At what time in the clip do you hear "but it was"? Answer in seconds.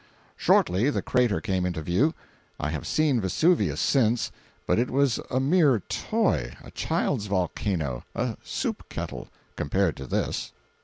4.65-5.19